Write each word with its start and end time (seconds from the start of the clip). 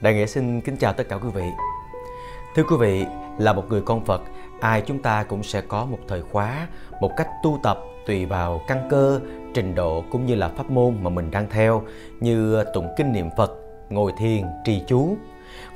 Đại 0.00 0.14
Nghĩa 0.14 0.26
xin 0.26 0.60
kính 0.60 0.76
chào 0.76 0.92
tất 0.92 1.08
cả 1.08 1.16
quý 1.16 1.28
vị. 1.34 1.44
Thưa 2.54 2.62
quý 2.62 2.76
vị, 2.80 3.06
là 3.38 3.52
một 3.52 3.64
người 3.68 3.82
con 3.82 4.04
Phật, 4.04 4.22
ai 4.60 4.82
chúng 4.86 4.98
ta 4.98 5.22
cũng 5.22 5.42
sẽ 5.42 5.60
có 5.60 5.84
một 5.84 5.98
thời 6.08 6.22
khóa, 6.22 6.68
một 7.00 7.10
cách 7.16 7.28
tu 7.42 7.58
tập 7.62 7.78
tùy 8.06 8.26
vào 8.26 8.60
căn 8.66 8.88
cơ, 8.90 9.20
trình 9.54 9.74
độ 9.74 10.04
cũng 10.10 10.26
như 10.26 10.34
là 10.34 10.48
pháp 10.48 10.70
môn 10.70 10.96
mà 11.02 11.10
mình 11.10 11.30
đang 11.30 11.46
theo 11.50 11.82
như 12.20 12.64
tụng 12.74 12.88
kinh 12.96 13.12
niệm 13.12 13.28
Phật, 13.36 13.52
ngồi 13.90 14.12
thiền, 14.18 14.44
trì 14.64 14.82
chú. 14.86 15.16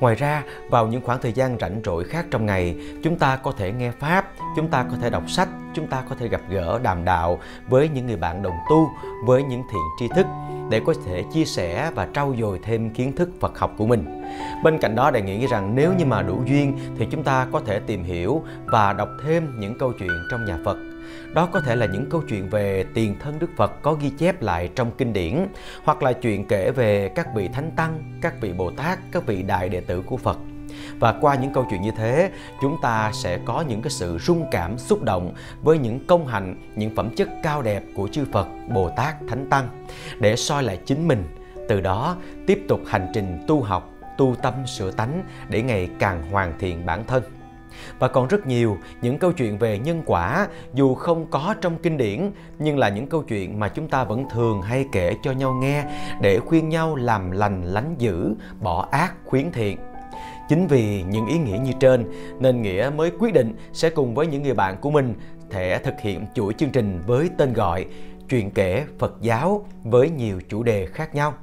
Ngoài 0.01 0.15
ra, 0.15 0.45
vào 0.71 0.87
những 0.87 1.03
khoảng 1.03 1.21
thời 1.23 1.33
gian 1.33 1.57
rảnh 1.61 1.80
rỗi 1.85 2.05
khác 2.05 2.27
trong 2.30 2.47
ngày, 2.47 2.77
chúng 3.05 3.19
ta 3.19 3.37
có 3.37 3.53
thể 3.53 3.73
nghe 3.73 3.91
Pháp, 3.91 4.33
chúng 4.57 4.69
ta 4.69 4.87
có 4.91 4.97
thể 5.01 5.11
đọc 5.11 5.30
sách, 5.30 5.49
chúng 5.75 5.87
ta 5.87 6.03
có 6.09 6.17
thể 6.17 6.29
gặp 6.29 6.41
gỡ 6.51 6.81
đàm 6.83 7.05
đạo 7.05 7.39
với 7.69 7.89
những 7.89 8.07
người 8.07 8.17
bạn 8.17 8.43
đồng 8.43 8.57
tu, 8.71 8.91
với 9.24 9.43
những 9.43 9.63
thiện 9.71 9.83
tri 9.99 10.09
thức 10.16 10.27
để 10.71 10.80
có 10.87 10.95
thể 11.07 11.25
chia 11.33 11.45
sẻ 11.45 11.91
và 11.95 12.09
trau 12.15 12.35
dồi 12.41 12.60
thêm 12.63 12.91
kiến 12.91 13.13
thức 13.16 13.30
Phật 13.41 13.59
học 13.59 13.75
của 13.79 13.87
mình. 13.87 14.23
Bên 14.65 14.79
cạnh 14.79 14.95
đó, 14.95 15.10
đề 15.10 15.23
nghị 15.23 15.47
rằng 15.47 15.75
nếu 15.75 15.93
như 15.99 16.05
mà 16.05 16.23
đủ 16.23 16.43
duyên 16.47 16.79
thì 16.99 17.07
chúng 17.10 17.23
ta 17.23 17.47
có 17.52 17.60
thể 17.66 17.80
tìm 17.80 18.05
hiểu 18.05 18.43
và 18.66 18.93
đọc 18.93 19.09
thêm 19.25 19.60
những 19.60 19.79
câu 19.79 19.93
chuyện 19.99 20.13
trong 20.30 20.45
nhà 20.45 20.59
Phật 20.65 20.77
đó 21.35 21.49
có 21.52 21.60
thể 21.60 21.77
là 21.77 21.87
những 21.87 22.07
câu 22.10 22.23
chuyện 22.29 22.49
về 22.49 22.85
tiền 22.95 23.16
thân 23.21 23.38
Đức 23.38 23.51
Phật 23.57 23.82
có 23.82 23.95
ghi 23.95 24.10
chép 24.10 24.43
lại 24.43 24.71
trong 24.75 24.91
kinh 24.99 25.13
điển 25.13 25.47
hoặc 25.85 26.03
là 26.03 26.13
chuyện 26.13 26.45
kể 26.49 26.71
về 26.71 27.09
các 27.15 27.35
vị 27.35 27.49
thánh 27.49 27.71
tăng, 27.77 28.19
các 28.23 28.35
vị 28.41 28.53
Bồ 28.53 28.71
Tát, 28.71 28.99
các 29.13 29.27
vị 29.27 29.43
đại 29.43 29.69
đệ 29.69 29.80
tử 29.80 30.03
của 30.07 30.16
Phật. 30.16 30.38
Và 30.98 31.12
qua 31.21 31.34
những 31.34 31.52
câu 31.52 31.66
chuyện 31.71 31.82
như 31.82 31.90
thế, 31.96 32.30
chúng 32.60 32.76
ta 32.82 33.10
sẽ 33.15 33.38
có 33.45 33.65
những 33.68 33.82
cái 33.82 33.90
sự 33.90 34.18
rung 34.18 34.45
cảm 34.51 34.79
xúc 34.79 35.02
động 35.02 35.35
với 35.62 35.79
những 35.79 36.07
công 36.07 36.26
hạnh, 36.26 36.73
những 36.76 36.95
phẩm 36.96 37.10
chất 37.16 37.29
cao 37.43 37.62
đẹp 37.62 37.82
của 37.95 38.09
chư 38.09 38.24
Phật, 38.32 38.48
Bồ 38.68 38.90
Tát, 38.96 39.16
Thánh 39.29 39.46
Tăng 39.51 39.68
để 40.20 40.37
soi 40.37 40.62
lại 40.62 40.79
chính 40.87 41.09
mình, 41.09 41.24
từ 41.68 41.80
đó 41.80 42.16
tiếp 42.46 42.65
tục 42.68 42.80
hành 42.87 43.10
trình 43.15 43.45
tu 43.46 43.62
học, 43.62 43.90
tu 44.18 44.35
tâm 44.43 44.66
sửa 44.66 44.90
tánh 44.90 45.24
để 45.48 45.62
ngày 45.62 45.88
càng 45.98 46.30
hoàn 46.30 46.59
thiện 46.59 46.87
bản 46.87 47.04
thân. 47.07 47.23
Và 47.98 48.09
còn 48.09 48.29
rất 48.29 48.46
nhiều 48.46 48.79
những 49.02 49.18
câu 49.18 49.32
chuyện 49.32 49.59
về 49.59 49.79
nhân 49.79 50.02
quả 50.07 50.46
dù 50.74 50.95
không 50.95 51.26
có 51.30 51.54
trong 51.60 51.79
kinh 51.79 51.96
điển 51.96 52.30
nhưng 52.59 52.79
là 52.79 52.88
những 52.88 53.07
câu 53.07 53.23
chuyện 53.23 53.60
mà 53.60 53.68
chúng 53.68 53.88
ta 53.88 54.04
vẫn 54.04 54.29
thường 54.30 54.63
hay 54.63 54.87
kể 54.92 55.16
cho 55.23 55.32
nhau 55.32 55.52
nghe 55.52 55.85
để 56.20 56.40
khuyên 56.40 56.68
nhau 56.68 56.96
làm 56.96 57.30
lành 57.30 57.63
lánh 57.65 57.95
dữ, 57.98 58.35
bỏ 58.60 58.88
ác 58.90 59.15
khuyến 59.24 59.52
thiện. 59.52 59.79
Chính 60.49 60.66
vì 60.66 61.02
những 61.02 61.27
ý 61.27 61.38
nghĩa 61.38 61.59
như 61.59 61.73
trên 61.80 62.04
nên 62.38 62.63
Nghĩa 62.63 62.91
mới 62.96 63.10
quyết 63.18 63.35
định 63.35 63.57
sẽ 63.73 63.91
cùng 63.91 64.15
với 64.15 64.27
những 64.27 64.43
người 64.43 64.54
bạn 64.54 64.77
của 64.81 64.91
mình 64.91 65.15
thể 65.50 65.78
thực 65.78 66.00
hiện 66.00 66.27
chuỗi 66.34 66.53
chương 66.53 66.71
trình 66.71 67.03
với 67.06 67.31
tên 67.38 67.53
gọi 67.53 67.87
Chuyện 68.28 68.50
kể 68.50 68.84
Phật 68.99 69.15
giáo 69.21 69.66
với 69.84 70.10
nhiều 70.10 70.41
chủ 70.49 70.62
đề 70.62 70.87
khác 70.87 71.15
nhau 71.15 71.34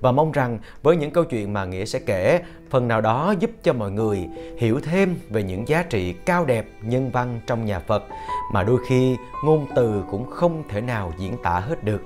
và 0.00 0.12
mong 0.12 0.32
rằng 0.32 0.58
với 0.82 0.96
những 0.96 1.10
câu 1.10 1.24
chuyện 1.24 1.52
mà 1.52 1.64
Nghĩa 1.64 1.84
sẽ 1.84 1.98
kể, 1.98 2.40
phần 2.70 2.88
nào 2.88 3.00
đó 3.00 3.34
giúp 3.40 3.50
cho 3.62 3.72
mọi 3.72 3.90
người 3.90 4.28
hiểu 4.58 4.80
thêm 4.80 5.16
về 5.30 5.42
những 5.42 5.68
giá 5.68 5.82
trị 5.82 6.12
cao 6.12 6.44
đẹp 6.44 6.66
nhân 6.82 7.10
văn 7.10 7.40
trong 7.46 7.64
nhà 7.64 7.80
Phật 7.80 8.04
mà 8.52 8.62
đôi 8.62 8.78
khi 8.88 9.16
ngôn 9.44 9.66
từ 9.76 10.02
cũng 10.10 10.30
không 10.30 10.62
thể 10.68 10.80
nào 10.80 11.12
diễn 11.18 11.36
tả 11.42 11.58
hết 11.58 11.84
được. 11.84 12.02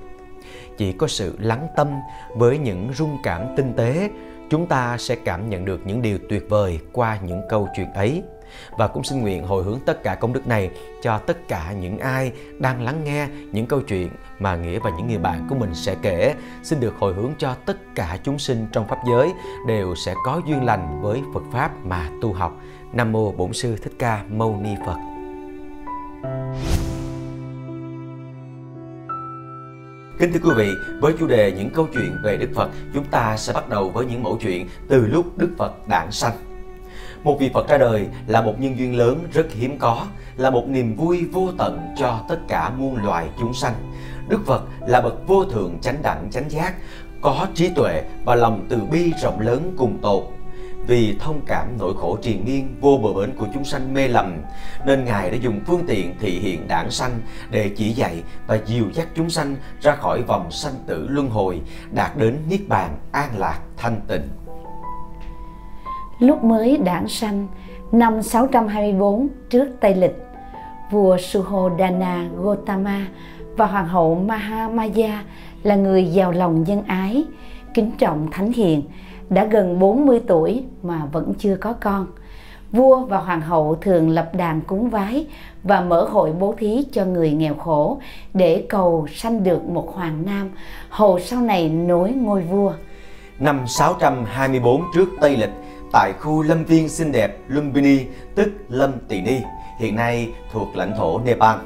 Chỉ 0.77 0.91
có 0.91 1.07
sự 1.07 1.35
lắng 1.39 1.67
tâm 1.75 1.87
với 2.35 2.57
những 2.57 2.89
rung 2.93 3.17
cảm 3.23 3.41
tinh 3.57 3.73
tế, 3.77 4.09
chúng 4.49 4.67
ta 4.67 4.97
sẽ 4.97 5.15
cảm 5.15 5.49
nhận 5.49 5.65
được 5.65 5.81
những 5.85 6.01
điều 6.01 6.17
tuyệt 6.29 6.45
vời 6.49 6.79
qua 6.91 7.17
những 7.23 7.41
câu 7.49 7.67
chuyện 7.75 7.93
ấy 7.93 8.23
và 8.77 8.87
cũng 8.87 9.03
xin 9.03 9.21
nguyện 9.21 9.43
hồi 9.43 9.63
hướng 9.63 9.79
tất 9.85 10.03
cả 10.03 10.15
công 10.15 10.33
đức 10.33 10.47
này 10.47 10.69
cho 11.01 11.17
tất 11.17 11.47
cả 11.47 11.71
những 11.71 11.99
ai 11.99 12.31
đang 12.59 12.83
lắng 12.83 13.03
nghe 13.03 13.27
những 13.51 13.65
câu 13.65 13.81
chuyện 13.81 14.09
mà 14.39 14.55
Nghĩa 14.55 14.79
và 14.79 14.89
những 14.97 15.07
người 15.07 15.17
bạn 15.17 15.47
của 15.49 15.55
mình 15.55 15.73
sẽ 15.73 15.95
kể 16.01 16.35
xin 16.63 16.79
được 16.79 16.93
hồi 16.99 17.13
hướng 17.13 17.33
cho 17.37 17.55
tất 17.65 17.77
cả 17.95 18.17
chúng 18.23 18.39
sinh 18.39 18.67
trong 18.71 18.87
pháp 18.87 18.97
giới 19.09 19.31
đều 19.67 19.95
sẽ 19.95 20.13
có 20.25 20.41
duyên 20.47 20.65
lành 20.65 21.01
với 21.01 21.21
Phật 21.33 21.43
pháp 21.51 21.71
mà 21.85 22.09
tu 22.21 22.33
học. 22.33 22.53
Nam 22.93 23.11
mô 23.11 23.31
Bổn 23.31 23.53
sư 23.53 23.75
Thích 23.83 23.93
Ca 23.99 24.23
Mâu 24.29 24.59
Ni 24.61 24.75
Phật. 24.85 24.97
Kính 30.19 30.33
thưa 30.33 30.39
quý 30.43 30.55
vị, 30.55 30.71
với 30.99 31.13
chủ 31.19 31.27
đề 31.27 31.51
những 31.51 31.69
câu 31.69 31.87
chuyện 31.93 32.17
về 32.23 32.37
Đức 32.37 32.49
Phật, 32.55 32.69
chúng 32.93 33.03
ta 33.03 33.37
sẽ 33.37 33.53
bắt 33.53 33.69
đầu 33.69 33.89
với 33.89 34.05
những 34.05 34.23
mẫu 34.23 34.37
chuyện 34.41 34.67
từ 34.87 35.05
lúc 35.05 35.37
Đức 35.37 35.49
Phật 35.57 35.87
đản 35.87 36.11
sanh. 36.11 36.33
Một 37.23 37.37
vị 37.39 37.51
Phật 37.53 37.67
ra 37.67 37.77
đời 37.77 38.07
là 38.27 38.41
một 38.41 38.59
nhân 38.59 38.77
duyên 38.77 38.97
lớn 38.97 39.27
rất 39.33 39.47
hiếm 39.51 39.77
có, 39.79 40.05
là 40.37 40.49
một 40.49 40.67
niềm 40.67 40.95
vui 40.95 41.25
vô 41.31 41.49
tận 41.57 41.79
cho 41.97 42.19
tất 42.29 42.39
cả 42.47 42.69
muôn 42.69 43.05
loài 43.05 43.27
chúng 43.39 43.53
sanh. 43.53 43.73
Đức 44.29 44.39
Phật 44.45 44.61
là 44.87 45.01
bậc 45.01 45.27
vô 45.27 45.45
thượng 45.45 45.79
chánh 45.81 46.01
đẳng 46.03 46.27
chánh 46.31 46.49
giác, 46.49 46.73
có 47.21 47.47
trí 47.53 47.69
tuệ 47.69 48.03
và 48.25 48.35
lòng 48.35 48.65
từ 48.69 48.77
bi 48.91 49.13
rộng 49.23 49.39
lớn 49.39 49.73
cùng 49.77 49.97
tột. 50.01 50.23
Vì 50.87 51.15
thông 51.19 51.41
cảm 51.45 51.67
nỗi 51.79 51.93
khổ 51.97 52.17
triền 52.21 52.45
miên 52.45 52.75
vô 52.81 52.99
bờ 53.03 53.13
bến 53.13 53.31
của 53.37 53.45
chúng 53.53 53.65
sanh 53.65 53.93
mê 53.93 54.07
lầm, 54.07 54.37
nên 54.85 55.05
Ngài 55.05 55.31
đã 55.31 55.37
dùng 55.37 55.59
phương 55.65 55.83
tiện 55.87 56.15
thị 56.19 56.39
hiện 56.39 56.67
đảng 56.67 56.91
sanh 56.91 57.19
để 57.51 57.71
chỉ 57.77 57.89
dạy 57.91 58.23
và 58.47 58.59
dìu 58.65 58.85
dắt 58.93 59.07
chúng 59.15 59.29
sanh 59.29 59.55
ra 59.81 59.95
khỏi 59.95 60.21
vòng 60.21 60.51
sanh 60.51 60.73
tử 60.87 61.07
luân 61.09 61.29
hồi, 61.29 61.61
đạt 61.91 62.17
đến 62.17 62.37
niết 62.49 62.59
bàn 62.67 62.97
an 63.11 63.29
lạc 63.37 63.59
thanh 63.77 64.01
tịnh. 64.07 64.27
Lúc 66.19 66.43
mới 66.43 66.77
đảng 66.77 67.07
sanh 67.07 67.47
năm 67.91 68.21
624 68.21 69.27
trước 69.49 69.67
Tây 69.79 69.95
Lịch, 69.95 70.15
vua 70.91 71.17
Suhodana 71.17 72.29
Gotama 72.35 73.07
và 73.57 73.65
hoàng 73.65 73.87
hậu 73.87 74.15
Mahamaya 74.15 75.23
là 75.63 75.75
người 75.75 76.05
giàu 76.05 76.31
lòng 76.31 76.63
nhân 76.63 76.83
ái, 76.87 77.25
kính 77.73 77.91
trọng 77.97 78.27
thánh 78.31 78.51
hiền, 78.51 78.83
đã 79.29 79.45
gần 79.45 79.79
40 79.79 80.21
tuổi 80.27 80.63
mà 80.83 81.05
vẫn 81.11 81.33
chưa 81.39 81.55
có 81.55 81.73
con. 81.73 82.07
Vua 82.71 83.05
và 83.05 83.17
hoàng 83.17 83.41
hậu 83.41 83.75
thường 83.81 84.09
lập 84.09 84.29
đàn 84.33 84.61
cúng 84.61 84.89
vái 84.89 85.25
và 85.63 85.81
mở 85.81 86.03
hội 86.03 86.31
bố 86.39 86.55
thí 86.57 86.85
cho 86.91 87.05
người 87.05 87.31
nghèo 87.31 87.55
khổ 87.55 87.99
để 88.33 88.65
cầu 88.69 89.07
sanh 89.13 89.43
được 89.43 89.63
một 89.63 89.95
hoàng 89.95 90.23
nam, 90.25 90.49
hầu 90.89 91.19
sau 91.19 91.41
này 91.41 91.69
nối 91.69 92.11
ngôi 92.11 92.41
vua. 92.41 92.73
Năm 93.39 93.67
624 93.67 94.83
trước 94.93 95.09
Tây 95.21 95.37
Lịch, 95.37 95.53
tại 95.91 96.13
khu 96.19 96.41
lâm 96.41 96.63
viên 96.63 96.89
xinh 96.89 97.11
đẹp 97.11 97.37
Lumbini 97.47 98.05
tức 98.35 98.49
Lâm 98.69 98.91
Tỳ 99.07 99.21
Ni, 99.21 99.37
hiện 99.79 99.95
nay 99.95 100.29
thuộc 100.51 100.75
lãnh 100.75 100.93
thổ 100.97 101.19
Nepal. 101.19 101.57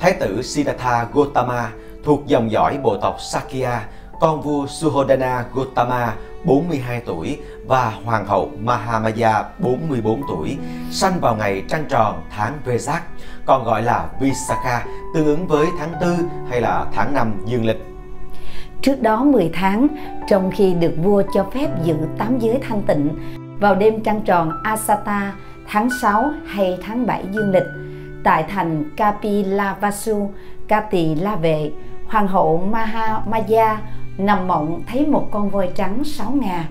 Thái 0.00 0.12
tử 0.20 0.42
Siddhartha 0.42 1.06
Gautama 1.14 1.70
thuộc 2.04 2.26
dòng 2.26 2.50
dõi 2.50 2.78
bộ 2.82 2.96
tộc 2.96 3.16
Sakya, 3.20 3.88
con 4.20 4.40
vua 4.40 4.66
Suhodana 4.66 5.44
Gautama 5.54 6.14
42 6.46 7.00
tuổi 7.00 7.38
và 7.66 7.92
hoàng 8.04 8.26
hậu 8.26 8.50
Mahamaya 8.62 9.44
44 9.58 10.22
tuổi, 10.28 10.56
sanh 10.90 11.20
vào 11.20 11.36
ngày 11.36 11.62
trăng 11.68 11.84
tròn 11.88 12.22
tháng 12.30 12.52
Vesak, 12.64 13.02
còn 13.46 13.64
gọi 13.64 13.82
là 13.82 14.08
Visakha, 14.20 14.84
tương 15.14 15.26
ứng 15.26 15.46
với 15.46 15.66
tháng 15.78 15.92
4 16.00 16.28
hay 16.50 16.60
là 16.60 16.86
tháng 16.92 17.14
5 17.14 17.32
dương 17.46 17.64
lịch. 17.64 17.86
Trước 18.82 19.02
đó 19.02 19.24
10 19.24 19.50
tháng, 19.54 19.88
trong 20.28 20.50
khi 20.50 20.74
được 20.74 20.92
vua 21.02 21.22
cho 21.34 21.46
phép 21.54 21.68
giữ 21.84 21.96
tám 22.18 22.38
giới 22.38 22.58
thanh 22.68 22.82
tịnh, 22.82 23.10
vào 23.60 23.74
đêm 23.74 24.02
trăng 24.02 24.20
tròn 24.24 24.52
Asata 24.62 25.32
tháng 25.68 25.88
6 26.02 26.30
hay 26.46 26.78
tháng 26.82 27.06
7 27.06 27.24
dương 27.32 27.50
lịch 27.50 27.66
tại 28.24 28.44
thành 28.48 28.84
Kapilavasu, 28.96 30.30
Kati 30.68 31.14
La 31.14 31.36
Vệ, 31.36 31.70
hoàng 32.08 32.28
hậu 32.28 32.68
Mahamaya 32.72 33.80
nằm 34.18 34.46
mộng 34.46 34.82
thấy 34.86 35.06
một 35.06 35.28
con 35.30 35.50
voi 35.50 35.70
trắng 35.74 36.04
sáu 36.04 36.32
ngà, 36.32 36.68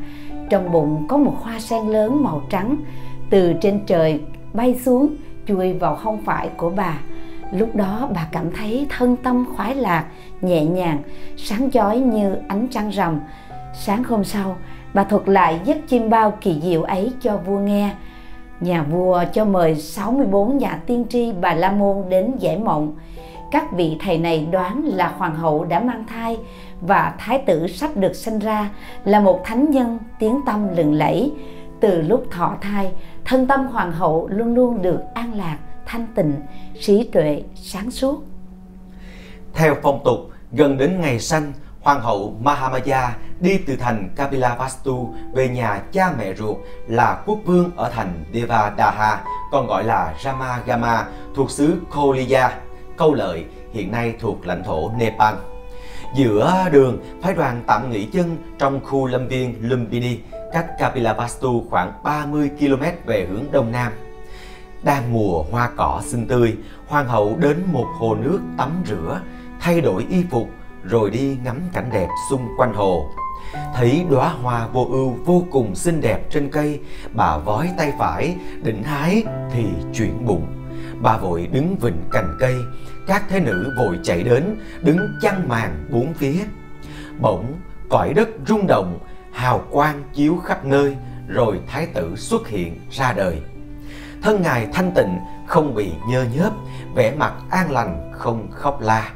trong 0.49 0.71
bụng 0.71 1.05
có 1.07 1.17
một 1.17 1.35
hoa 1.41 1.59
sen 1.59 1.87
lớn 1.87 2.23
màu 2.23 2.41
trắng 2.49 2.77
từ 3.29 3.53
trên 3.61 3.79
trời 3.85 4.21
bay 4.53 4.75
xuống 4.85 5.15
chui 5.47 5.73
vào 5.73 5.95
hông 5.95 6.21
phải 6.25 6.49
của 6.57 6.69
bà. 6.69 6.99
Lúc 7.51 7.75
đó 7.75 8.09
bà 8.13 8.27
cảm 8.31 8.51
thấy 8.51 8.87
thân 8.97 9.15
tâm 9.15 9.45
khoái 9.55 9.75
lạc, 9.75 10.05
nhẹ 10.41 10.65
nhàng, 10.65 11.01
sáng 11.37 11.71
chói 11.71 11.99
như 11.99 12.35
ánh 12.47 12.67
trăng 12.67 12.89
rằm. 12.89 13.19
Sáng 13.73 14.03
hôm 14.03 14.23
sau, 14.23 14.55
bà 14.93 15.03
thuật 15.03 15.29
lại 15.29 15.59
giấc 15.63 15.77
chim 15.87 16.09
bao 16.09 16.33
kỳ 16.41 16.61
diệu 16.61 16.83
ấy 16.83 17.11
cho 17.21 17.37
vua 17.37 17.59
nghe. 17.59 17.91
Nhà 18.59 18.83
vua 18.83 19.23
cho 19.33 19.45
mời 19.45 19.75
64 19.75 20.57
nhà 20.57 20.79
tiên 20.85 21.05
tri 21.09 21.31
Bà 21.41 21.53
La 21.53 21.71
Môn 21.71 22.09
đến 22.09 22.31
giải 22.39 22.57
mộng. 22.57 22.95
Các 23.55 23.71
vị 23.71 23.97
thầy 23.99 24.17
này 24.17 24.47
đoán 24.51 24.81
là 24.85 25.07
hoàng 25.17 25.35
hậu 25.35 25.65
đã 25.65 25.79
mang 25.79 26.05
thai 26.07 26.37
và 26.81 27.13
thái 27.19 27.43
tử 27.47 27.67
sắp 27.67 27.97
được 27.97 28.15
sinh 28.15 28.39
ra 28.39 28.69
là 29.05 29.19
một 29.19 29.41
thánh 29.45 29.71
nhân 29.71 29.99
tiếng 30.19 30.41
tâm 30.45 30.75
lừng 30.75 30.93
lẫy. 30.93 31.33
Từ 31.79 32.01
lúc 32.01 32.25
thọ 32.31 32.55
thai, 32.61 32.91
thân 33.25 33.47
tâm 33.47 33.67
hoàng 33.67 33.91
hậu 33.91 34.27
luôn 34.27 34.55
luôn 34.55 34.81
được 34.81 34.99
an 35.13 35.33
lạc, 35.33 35.57
thanh 35.85 36.07
tịnh, 36.15 36.33
trí 36.81 37.09
tuệ, 37.13 37.43
sáng 37.55 37.91
suốt. 37.91 38.23
Theo 39.53 39.75
phong 39.83 40.01
tục, 40.03 40.19
gần 40.51 40.77
đến 40.77 41.01
ngày 41.01 41.19
sanh, 41.19 41.53
Hoàng 41.81 42.01
hậu 42.01 42.35
Mahamaya 42.41 43.15
đi 43.39 43.57
từ 43.67 43.75
thành 43.75 44.09
Kapilavastu 44.15 45.13
về 45.33 45.49
nhà 45.49 45.81
cha 45.91 46.13
mẹ 46.17 46.33
ruột 46.33 46.57
là 46.87 47.23
quốc 47.25 47.39
vương 47.45 47.71
ở 47.75 47.89
thành 47.89 48.23
Devadaha, 48.33 49.23
còn 49.51 49.67
gọi 49.67 49.83
là 49.83 50.13
Ramagama, 50.23 51.05
thuộc 51.35 51.51
xứ 51.51 51.81
Koliya, 51.95 52.51
câu 52.97 53.13
lợi, 53.13 53.45
hiện 53.73 53.91
nay 53.91 54.15
thuộc 54.19 54.47
lãnh 54.47 54.63
thổ 54.63 54.91
Nepal. 54.97 55.35
Giữa 56.15 56.53
đường, 56.71 56.97
phái 57.21 57.33
đoàn 57.33 57.63
tạm 57.67 57.91
nghỉ 57.91 58.05
chân 58.05 58.37
trong 58.59 58.79
khu 58.83 59.07
lâm 59.07 59.27
viên 59.27 59.55
Lumbini, 59.61 60.17
cách 60.53 60.65
Kapilavastu 60.79 61.63
khoảng 61.69 61.93
30 62.03 62.49
km 62.59 62.83
về 63.05 63.27
hướng 63.29 63.43
đông 63.51 63.71
nam. 63.71 63.91
Đang 64.83 65.13
mùa 65.13 65.43
hoa 65.51 65.69
cỏ 65.77 66.01
xinh 66.05 66.27
tươi, 66.27 66.55
hoàng 66.87 67.07
hậu 67.07 67.35
đến 67.39 67.63
một 67.71 67.87
hồ 67.97 68.15
nước 68.15 68.39
tắm 68.57 68.83
rửa, 68.85 69.21
thay 69.59 69.81
đổi 69.81 70.05
y 70.09 70.23
phục 70.31 70.49
rồi 70.83 71.09
đi 71.09 71.37
ngắm 71.43 71.61
cảnh 71.73 71.89
đẹp 71.93 72.07
xung 72.29 72.47
quanh 72.57 72.73
hồ. 72.73 73.05
Thấy 73.75 74.05
đóa 74.09 74.29
hoa 74.29 74.67
vô 74.67 74.87
ưu 74.91 75.15
vô 75.25 75.43
cùng 75.51 75.75
xinh 75.75 76.01
đẹp 76.01 76.19
trên 76.29 76.49
cây, 76.51 76.79
bà 77.13 77.37
vói 77.37 77.69
tay 77.77 77.93
phải, 77.99 78.35
định 78.63 78.83
hái 78.83 79.23
thì 79.51 79.65
chuyển 79.93 80.25
bụng. 80.25 80.54
Bà 81.01 81.17
vội 81.17 81.47
đứng 81.51 81.75
vịnh 81.75 82.01
cành 82.11 82.37
cây, 82.39 82.55
các 83.07 83.23
thế 83.29 83.39
nữ 83.39 83.73
vội 83.77 83.99
chạy 84.03 84.23
đến, 84.23 84.43
đứng 84.81 84.99
chăn 85.21 85.49
màn 85.49 85.87
bốn 85.91 86.13
phía. 86.13 86.39
Bỗng, 87.19 87.59
cõi 87.89 88.13
đất 88.13 88.29
rung 88.47 88.67
động, 88.67 88.99
hào 89.31 89.65
quang 89.71 90.03
chiếu 90.13 90.37
khắp 90.37 90.65
nơi, 90.65 90.97
rồi 91.27 91.59
thái 91.67 91.85
tử 91.85 92.15
xuất 92.15 92.47
hiện 92.47 92.79
ra 92.91 93.13
đời. 93.13 93.41
Thân 94.21 94.41
ngài 94.41 94.67
thanh 94.73 94.91
tịnh, 94.95 95.19
không 95.47 95.75
bị 95.75 95.91
nhơ 96.09 96.25
nhớp, 96.35 96.51
vẻ 96.95 97.15
mặt 97.15 97.33
an 97.49 97.71
lành, 97.71 98.11
không 98.13 98.47
khóc 98.51 98.81
la. 98.81 99.11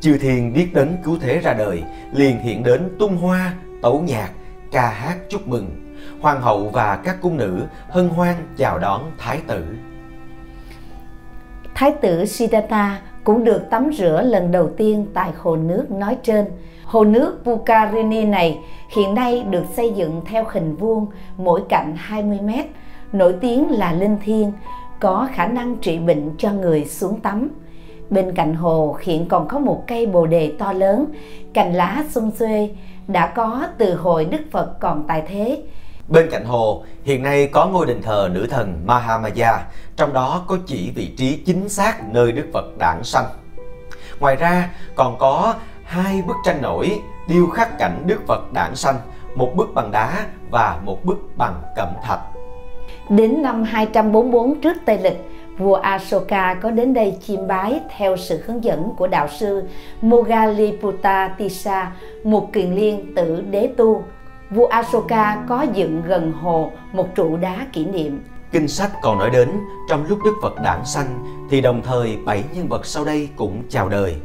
Chư 0.00 0.18
thiên 0.18 0.52
biết 0.52 0.74
đến 0.74 0.96
cứu 1.04 1.18
thế 1.20 1.38
ra 1.38 1.54
đời, 1.54 1.82
liền 2.12 2.38
hiện 2.38 2.62
đến 2.62 2.88
tung 2.98 3.16
hoa, 3.16 3.54
tấu 3.82 4.00
nhạc, 4.00 4.30
ca 4.72 4.90
hát 4.90 5.16
chúc 5.28 5.48
mừng. 5.48 5.94
Hoàng 6.20 6.42
hậu 6.42 6.68
và 6.68 6.96
các 6.96 7.16
cung 7.22 7.36
nữ 7.36 7.62
hân 7.88 8.08
hoan 8.08 8.36
chào 8.56 8.78
đón 8.78 9.10
thái 9.18 9.40
tử. 9.46 9.64
Thái 11.82 11.92
tử 12.00 12.24
Siddhartha 12.24 13.00
cũng 13.24 13.44
được 13.44 13.70
tắm 13.70 13.90
rửa 13.92 14.22
lần 14.22 14.52
đầu 14.52 14.68
tiên 14.76 15.06
tại 15.14 15.30
hồ 15.38 15.56
nước 15.56 15.90
nói 15.90 16.16
trên. 16.22 16.46
Hồ 16.84 17.04
nước 17.04 17.40
Pukarini 17.44 18.24
này 18.24 18.58
hiện 18.96 19.14
nay 19.14 19.44
được 19.50 19.64
xây 19.76 19.92
dựng 19.96 20.20
theo 20.26 20.44
hình 20.52 20.76
vuông 20.76 21.06
mỗi 21.36 21.62
cạnh 21.68 21.94
20 21.96 22.38
mét, 22.40 22.66
nổi 23.12 23.34
tiếng 23.40 23.70
là 23.70 23.92
linh 23.92 24.16
thiêng, 24.24 24.52
có 25.00 25.28
khả 25.32 25.46
năng 25.46 25.76
trị 25.76 25.98
bệnh 25.98 26.30
cho 26.38 26.52
người 26.52 26.84
xuống 26.84 27.20
tắm. 27.20 27.48
Bên 28.10 28.32
cạnh 28.32 28.54
hồ 28.54 28.96
hiện 29.00 29.28
còn 29.28 29.48
có 29.48 29.58
một 29.58 29.84
cây 29.86 30.06
bồ 30.06 30.26
đề 30.26 30.52
to 30.58 30.72
lớn, 30.72 31.04
cành 31.54 31.74
lá 31.74 32.04
xum 32.10 32.30
xuê, 32.30 32.70
đã 33.08 33.26
có 33.26 33.66
từ 33.78 33.94
hồi 33.94 34.24
Đức 34.24 34.40
Phật 34.50 34.80
còn 34.80 35.04
tại 35.08 35.22
thế. 35.28 35.62
Bên 36.08 36.28
cạnh 36.30 36.44
hồ, 36.44 36.84
hiện 37.02 37.22
nay 37.22 37.46
có 37.46 37.66
ngôi 37.66 37.86
đền 37.86 38.02
thờ 38.02 38.28
nữ 38.32 38.46
thần 38.50 38.82
Mahamaya, 38.86 39.58
trong 39.96 40.12
đó 40.12 40.44
có 40.46 40.58
chỉ 40.66 40.92
vị 40.94 41.14
trí 41.16 41.36
chính 41.46 41.68
xác 41.68 42.12
nơi 42.12 42.32
Đức 42.32 42.46
Phật 42.52 42.78
đản 42.78 43.04
sanh. 43.04 43.24
Ngoài 44.20 44.36
ra, 44.36 44.70
còn 44.94 45.18
có 45.18 45.54
hai 45.84 46.22
bức 46.26 46.36
tranh 46.44 46.62
nổi 46.62 47.00
điêu 47.28 47.46
khắc 47.46 47.78
cảnh 47.78 48.02
Đức 48.06 48.20
Phật 48.26 48.52
đản 48.52 48.76
sanh, 48.76 48.96
một 49.34 49.52
bức 49.56 49.74
bằng 49.74 49.90
đá 49.90 50.26
và 50.50 50.78
một 50.84 51.04
bức 51.04 51.18
bằng 51.36 51.62
cẩm 51.76 51.88
thạch. 52.02 52.20
Đến 53.08 53.42
năm 53.42 53.62
244 53.62 54.60
trước 54.60 54.76
Tây 54.86 54.98
Lịch, 54.98 55.20
vua 55.58 55.74
Ashoka 55.74 56.54
có 56.54 56.70
đến 56.70 56.94
đây 56.94 57.16
chiêm 57.26 57.46
bái 57.46 57.80
theo 57.96 58.16
sự 58.16 58.42
hướng 58.46 58.64
dẫn 58.64 58.90
của 58.96 59.06
đạo 59.06 59.28
sư 59.28 59.62
Mogaliputta 60.00 61.28
Tissa, 61.38 61.92
một 62.24 62.52
kiền 62.52 62.74
liên 62.74 63.14
tử 63.16 63.42
đế 63.50 63.70
tu. 63.76 64.04
Vua 64.54 64.66
Ashoka 64.66 65.44
có 65.48 65.66
dựng 65.74 66.02
gần 66.06 66.32
hồ 66.32 66.72
một 66.92 67.08
trụ 67.14 67.36
đá 67.36 67.66
kỷ 67.72 67.84
niệm. 67.84 68.20
Kinh 68.52 68.68
sách 68.68 68.92
còn 69.02 69.18
nói 69.18 69.30
đến 69.30 69.48
trong 69.88 70.06
lúc 70.08 70.18
Đức 70.24 70.34
Phật 70.42 70.54
đản 70.62 70.84
sanh 70.84 71.24
thì 71.50 71.60
đồng 71.60 71.82
thời 71.82 72.16
bảy 72.16 72.44
nhân 72.54 72.68
vật 72.68 72.86
sau 72.86 73.04
đây 73.04 73.28
cũng 73.36 73.62
chào 73.68 73.88
đời. 73.88 74.16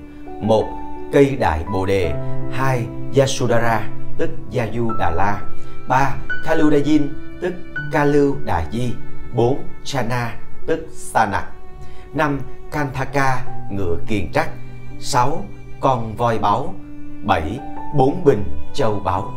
Một, 0.42 0.66
cây 1.12 1.38
đại 1.40 1.64
bồ 1.74 1.86
đề. 1.86 2.14
Hai, 2.52 2.86
Yasudara 3.18 3.90
tức 4.18 4.30
Yayu 4.58 4.92
Đà 5.00 5.10
La. 5.10 5.42
Ba, 5.90 6.16
Kaludajin 6.46 7.02
tức 7.42 7.54
Kalu 7.92 8.36
Đà 8.46 8.66
Di. 8.72 8.94
Bốn, 9.36 9.64
Chana 9.84 10.36
tức 10.68 10.88
Sanak. 10.92 11.46
năm 12.14 12.40
Kanthaka, 12.72 13.46
ngựa 13.72 13.98
kiền 14.08 14.32
trắc. 14.32 14.50
sáu 15.00 15.46
Con 15.80 16.16
voi 16.16 16.38
báo. 16.40 16.74
bảy 17.24 17.60
Bốn 17.96 18.24
bình 18.24 18.44
châu 18.74 19.00
báu. 19.06 19.37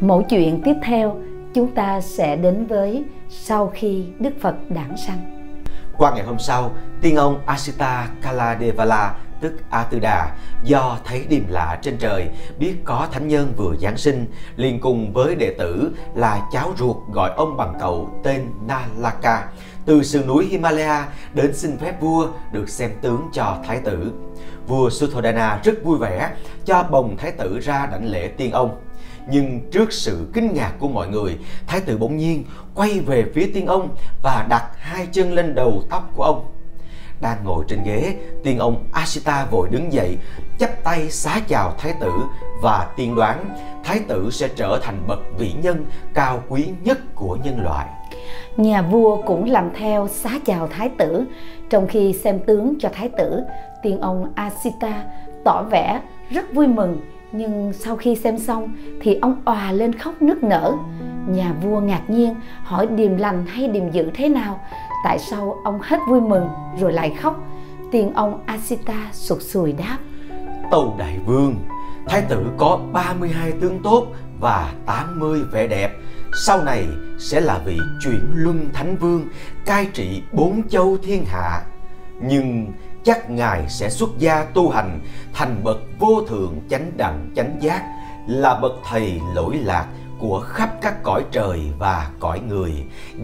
Mỗi 0.00 0.24
chuyện 0.28 0.62
tiếp 0.64 0.74
theo 0.82 1.16
chúng 1.54 1.74
ta 1.74 2.00
sẽ 2.00 2.36
đến 2.36 2.66
với 2.66 3.04
sau 3.28 3.72
khi 3.74 4.04
Đức 4.18 4.30
Phật 4.40 4.54
đản 4.68 4.96
sanh. 5.06 5.50
Qua 5.96 6.14
ngày 6.14 6.24
hôm 6.24 6.38
sau, 6.38 6.72
tiên 7.00 7.16
ông 7.16 7.40
Asita 7.46 8.08
Kaladevala 8.22 9.14
tức 9.40 9.52
A 9.70 9.82
Tư 9.82 9.98
Đà 9.98 10.36
do 10.64 10.98
thấy 11.04 11.24
điềm 11.28 11.42
lạ 11.48 11.78
trên 11.82 11.96
trời 11.98 12.28
biết 12.58 12.74
có 12.84 13.08
thánh 13.12 13.28
nhân 13.28 13.52
vừa 13.56 13.76
giáng 13.80 13.96
sinh 13.96 14.26
liền 14.56 14.80
cùng 14.80 15.12
với 15.12 15.34
đệ 15.34 15.54
tử 15.58 15.92
là 16.14 16.40
cháu 16.52 16.72
ruột 16.78 16.96
gọi 17.12 17.30
ông 17.36 17.56
bằng 17.56 17.74
cậu 17.80 18.20
tên 18.24 18.46
Nalaka 18.66 19.48
từ 19.86 20.02
sườn 20.02 20.26
núi 20.26 20.46
Himalaya 20.46 21.08
đến 21.34 21.54
xin 21.54 21.78
phép 21.78 22.00
vua 22.00 22.28
được 22.52 22.68
xem 22.68 22.90
tướng 23.02 23.28
cho 23.32 23.58
thái 23.66 23.80
tử. 23.84 24.12
Vua 24.66 24.90
Suthodana 24.90 25.60
rất 25.64 25.84
vui 25.84 25.98
vẻ 25.98 26.30
cho 26.64 26.82
bồng 26.82 27.16
thái 27.16 27.32
tử 27.32 27.60
ra 27.60 27.88
đảnh 27.92 28.06
lễ 28.06 28.28
tiên 28.28 28.50
ông. 28.50 28.80
Nhưng 29.30 29.60
trước 29.70 29.92
sự 29.92 30.26
kinh 30.32 30.54
ngạc 30.54 30.72
của 30.78 30.88
mọi 30.88 31.08
người, 31.08 31.38
thái 31.66 31.80
tử 31.80 31.98
bỗng 31.98 32.16
nhiên 32.16 32.44
quay 32.74 33.00
về 33.00 33.24
phía 33.34 33.50
tiên 33.54 33.66
ông 33.66 33.88
và 34.22 34.46
đặt 34.48 34.70
hai 34.78 35.06
chân 35.12 35.32
lên 35.32 35.54
đầu 35.54 35.82
tóc 35.90 36.10
của 36.16 36.22
ông 36.22 36.52
đang 37.20 37.44
ngồi 37.44 37.64
trên 37.68 37.82
ghế, 37.84 38.14
tiên 38.44 38.58
ông 38.58 38.84
Ashita 38.92 39.46
vội 39.50 39.68
đứng 39.70 39.92
dậy, 39.92 40.18
chắp 40.58 40.70
tay 40.84 41.10
xá 41.10 41.40
chào 41.48 41.74
thái 41.78 41.94
tử 42.00 42.12
và 42.62 42.92
tiên 42.96 43.14
đoán 43.14 43.56
thái 43.84 44.00
tử 44.08 44.30
sẽ 44.30 44.48
trở 44.56 44.80
thành 44.82 45.02
bậc 45.06 45.18
vĩ 45.38 45.52
nhân 45.62 45.86
cao 46.14 46.42
quý 46.48 46.68
nhất 46.84 46.98
của 47.14 47.38
nhân 47.44 47.64
loại. 47.64 47.86
Nhà 48.56 48.82
vua 48.82 49.22
cũng 49.22 49.50
làm 49.50 49.70
theo 49.74 50.08
xá 50.08 50.30
chào 50.46 50.68
thái 50.68 50.88
tử, 50.98 51.24
trong 51.70 51.86
khi 51.86 52.12
xem 52.12 52.38
tướng 52.46 52.74
cho 52.80 52.88
thái 52.92 53.08
tử, 53.18 53.40
tiên 53.82 54.00
ông 54.00 54.32
Asita 54.34 55.04
tỏ 55.44 55.62
vẻ 55.70 56.00
rất 56.30 56.54
vui 56.54 56.66
mừng, 56.66 57.00
nhưng 57.32 57.72
sau 57.72 57.96
khi 57.96 58.16
xem 58.16 58.38
xong 58.38 58.76
thì 59.00 59.14
ông 59.14 59.42
òa 59.44 59.72
lên 59.72 59.92
khóc 59.92 60.22
nức 60.22 60.42
nở. 60.42 60.74
Nhà 61.28 61.54
vua 61.62 61.80
ngạc 61.80 62.10
nhiên, 62.10 62.34
hỏi 62.62 62.86
điềm 62.86 63.16
lành 63.16 63.46
hay 63.46 63.68
điềm 63.68 63.90
dữ 63.90 64.10
thế 64.14 64.28
nào. 64.28 64.60
Tại 65.04 65.18
sao 65.18 65.56
ông 65.64 65.78
hết 65.82 65.98
vui 66.08 66.20
mừng 66.20 66.48
rồi 66.80 66.92
lại 66.92 67.14
khóc? 67.20 67.40
Tiền 67.92 68.12
ông 68.14 68.40
Asita 68.46 69.08
sụt 69.12 69.42
sùi 69.42 69.72
đáp. 69.72 69.98
Tâu 70.70 70.94
đại 70.98 71.18
vương, 71.26 71.54
Thái 72.08 72.22
tử 72.28 72.46
có 72.58 72.80
32 72.92 73.52
tướng 73.52 73.82
tốt 73.82 74.06
và 74.40 74.72
80 74.86 75.40
vẻ 75.52 75.66
đẹp. 75.66 75.90
Sau 76.46 76.64
này 76.64 76.86
sẽ 77.18 77.40
là 77.40 77.60
vị 77.64 77.78
chuyển 78.00 78.20
luân 78.34 78.68
thánh 78.72 78.96
vương, 78.96 79.28
Cai 79.66 79.86
trị 79.92 80.22
bốn 80.32 80.68
châu 80.68 80.96
thiên 81.02 81.24
hạ. 81.24 81.62
Nhưng 82.20 82.72
chắc 83.04 83.30
ngài 83.30 83.68
sẽ 83.68 83.90
xuất 83.90 84.10
gia 84.18 84.44
tu 84.44 84.70
hành 84.70 85.00
Thành 85.32 85.64
bậc 85.64 85.78
vô 85.98 86.22
thượng 86.28 86.54
chánh 86.70 86.92
đẳng 86.96 87.30
chánh 87.36 87.56
giác 87.60 87.84
Là 88.26 88.60
bậc 88.60 88.72
thầy 88.84 89.20
lỗi 89.34 89.56
lạc 89.62 89.86
của 90.18 90.40
khắp 90.40 90.70
các 90.80 91.02
cõi 91.02 91.24
trời 91.30 91.60
và 91.78 92.10
cõi 92.20 92.40
người, 92.48 92.72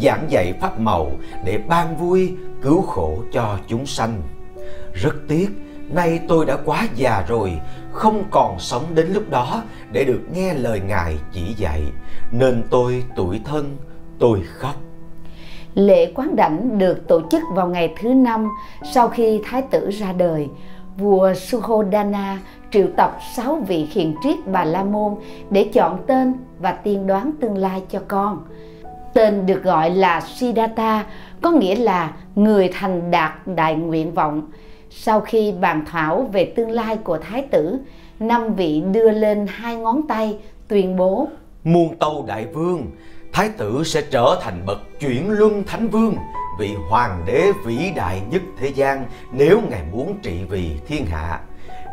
giảng 0.01 0.27
dạy 0.29 0.55
pháp 0.61 0.81
màu 0.81 1.11
để 1.45 1.59
ban 1.69 1.97
vui, 1.97 2.35
cứu 2.63 2.83
khổ 2.83 3.23
cho 3.33 3.59
chúng 3.69 3.87
sanh. 3.87 4.23
Rất 4.93 5.15
tiếc, 5.29 5.49
nay 5.89 6.21
tôi 6.29 6.47
đã 6.47 6.57
quá 6.65 6.89
già 6.95 7.25
rồi, 7.29 7.61
không 7.93 8.25
còn 8.31 8.59
sống 8.59 8.95
đến 8.95 9.13
lúc 9.13 9.31
đó 9.31 9.63
để 9.93 10.05
được 10.05 10.21
nghe 10.33 10.55
lời 10.55 10.81
Ngài 10.81 11.19
chỉ 11.33 11.55
dạy, 11.57 11.83
nên 12.31 12.63
tôi 12.71 13.05
tuổi 13.17 13.41
thân, 13.45 13.77
tôi 14.19 14.43
khóc. 14.59 14.75
Lễ 15.75 16.13
quán 16.15 16.37
đảnh 16.37 16.79
được 16.79 17.09
tổ 17.09 17.21
chức 17.31 17.43
vào 17.53 17.69
ngày 17.69 17.95
thứ 18.01 18.09
năm 18.09 18.51
sau 18.93 19.09
khi 19.09 19.41
Thái 19.45 19.63
tử 19.63 19.91
ra 19.91 20.13
đời. 20.13 20.49
Vua 20.99 21.35
Suhodana 21.35 22.39
triệu 22.71 22.87
tập 22.97 23.19
sáu 23.37 23.57
vị 23.67 23.89
hiền 23.91 24.15
triết 24.23 24.37
Bà 24.47 24.65
La 24.65 24.85
Môn 24.85 25.15
để 25.51 25.71
chọn 25.73 25.99
tên 26.07 26.35
và 26.59 26.73
tiên 26.73 27.07
đoán 27.07 27.31
tương 27.41 27.59
lai 27.59 27.83
cho 27.91 28.01
con. 28.09 28.45
Tên 29.15 29.47
được 29.47 29.63
gọi 29.63 29.91
là 29.91 30.21
Siddhartha, 30.21 31.05
có 31.43 31.51
nghĩa 31.51 31.77
là 31.77 32.13
người 32.35 32.71
thành 32.73 33.11
đạt 33.11 33.47
đại 33.47 33.75
nguyện 33.75 34.15
vọng. 34.15 34.43
Sau 34.91 35.21
khi 35.21 35.53
bàn 35.61 35.85
thảo 35.87 36.29
về 36.33 36.53
tương 36.57 36.71
lai 36.71 36.97
của 36.97 37.19
Thái 37.19 37.43
tử, 37.43 37.79
năm 38.21 38.55
vị 38.55 38.83
đưa 38.93 39.11
lên 39.11 39.47
hai 39.49 39.77
ngón 39.77 40.07
tay 40.09 40.39
tuyên 40.69 40.97
bố 40.97 41.29
Muôn 41.65 41.97
tâu 41.99 42.25
đại 42.27 42.47
vương, 42.47 42.87
Thái 43.35 43.49
tử 43.49 43.83
sẽ 43.85 44.03
trở 44.11 44.41
thành 44.43 44.67
bậc 44.67 44.79
chuyển 45.01 45.31
luân 45.31 45.65
thánh 45.67 45.89
vương, 45.89 46.17
vị 46.59 46.75
hoàng 46.89 47.23
đế 47.27 47.53
vĩ 47.65 47.93
đại 47.97 48.23
nhất 48.31 48.43
thế 48.59 48.69
gian 48.69 49.07
nếu 49.33 49.61
ngài 49.71 49.83
muốn 49.93 50.19
trị 50.23 50.45
vì 50.49 50.71
thiên 50.87 51.07
hạ. 51.07 51.41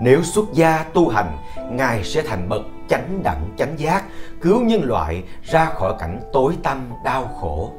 Nếu 0.01 0.23
xuất 0.23 0.45
gia 0.53 0.83
tu 0.83 1.09
hành, 1.09 1.37
Ngài 1.71 2.03
sẽ 2.03 2.21
thành 2.21 2.49
bậc 2.49 2.61
chánh 2.89 3.23
đẳng 3.23 3.49
chánh 3.57 3.79
giác, 3.79 4.03
cứu 4.41 4.61
nhân 4.61 4.83
loại 4.83 5.23
ra 5.43 5.65
khỏi 5.65 5.93
cảnh 5.99 6.19
tối 6.33 6.53
tăm 6.63 6.89
đau 7.05 7.29
khổ. 7.39 7.71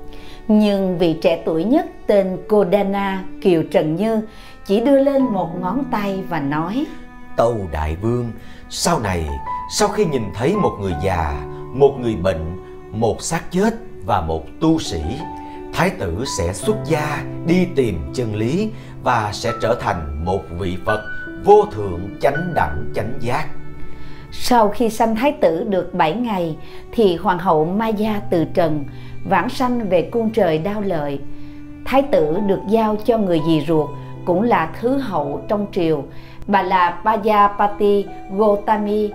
Nhưng 0.48 0.98
vị 0.98 1.18
trẻ 1.22 1.42
tuổi 1.44 1.64
nhất 1.64 1.86
tên 2.06 2.38
Kodana 2.48 3.24
Kiều 3.42 3.62
Trần 3.70 3.96
Như 3.96 4.20
chỉ 4.66 4.80
đưa 4.80 5.02
lên 5.02 5.22
một 5.22 5.48
ngón 5.60 5.84
tay 5.90 6.22
và 6.28 6.40
nói 6.40 6.86
Tâu 7.36 7.56
Đại 7.72 7.96
Vương, 7.96 8.32
Sau 8.70 9.00
này, 9.00 9.28
sau 9.70 9.88
khi 9.88 10.04
nhìn 10.04 10.22
thấy 10.34 10.56
một 10.56 10.76
người 10.80 10.94
già, 11.04 11.42
một 11.72 11.94
người 12.00 12.14
bệnh, 12.14 12.61
một 12.92 13.22
xác 13.22 13.52
chết 13.52 13.74
và 14.06 14.20
một 14.20 14.44
tu 14.60 14.78
sĩ, 14.78 15.00
thái 15.72 15.90
tử 15.90 16.24
sẽ 16.38 16.52
xuất 16.52 16.76
gia 16.84 17.24
đi 17.46 17.66
tìm 17.76 17.98
chân 18.14 18.34
lý 18.34 18.70
và 19.02 19.30
sẽ 19.32 19.52
trở 19.62 19.76
thành 19.80 20.24
một 20.24 20.40
vị 20.58 20.76
Phật 20.86 21.02
vô 21.44 21.64
thượng 21.72 22.00
chánh 22.20 22.52
đẳng 22.54 22.92
chánh 22.94 23.12
giác. 23.20 23.48
Sau 24.32 24.68
khi 24.68 24.90
sanh 24.90 25.16
thái 25.16 25.32
tử 25.32 25.64
được 25.68 25.94
7 25.94 26.14
ngày 26.14 26.56
thì 26.92 27.16
hoàng 27.16 27.38
hậu 27.38 27.64
Maya 27.64 28.20
từ 28.30 28.44
trần, 28.44 28.84
vãng 29.24 29.48
sanh 29.48 29.88
về 29.88 30.08
cung 30.12 30.30
trời 30.30 30.58
đao 30.58 30.80
lợi. 30.80 31.20
Thái 31.84 32.02
tử 32.02 32.38
được 32.46 32.60
giao 32.68 32.96
cho 33.04 33.18
người 33.18 33.40
dì 33.46 33.64
ruột 33.68 33.90
cũng 34.24 34.42
là 34.42 34.72
thứ 34.80 34.98
hậu 34.98 35.44
trong 35.48 35.66
triều. 35.72 36.04
Bà 36.46 36.62
là 36.62 37.00
Pajapati 37.04 38.04
Gotami 38.36 39.10